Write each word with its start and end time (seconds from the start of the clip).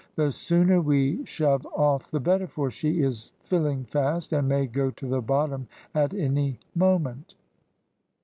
"The 0.15 0.31
sooner 0.31 0.81
we 0.81 1.23
shove 1.27 1.63
off 1.67 2.09
the 2.09 2.19
better, 2.19 2.47
for 2.47 2.71
she 2.71 3.03
is 3.03 3.33
filling 3.43 3.83
fast, 3.85 4.33
and 4.33 4.47
may 4.47 4.65
go 4.65 4.89
to 4.89 5.05
the 5.05 5.21
bottom 5.21 5.67
at 5.93 6.11
any 6.11 6.59
moment." 6.73 7.35